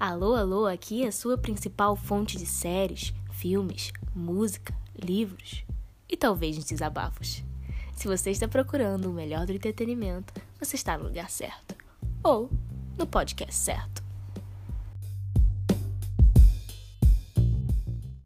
[0.00, 5.62] Alô, alô, aqui é a sua principal fonte de séries, filmes, música, livros
[6.08, 7.44] e talvez desabafos.
[7.94, 11.76] Se você está procurando o melhor do entretenimento, você está no lugar certo
[12.24, 12.50] ou
[12.96, 13.99] no podcast certo.